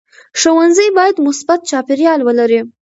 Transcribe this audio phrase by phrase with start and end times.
[0.39, 2.61] ښوونځی باید مثبت چاپېریال ولري.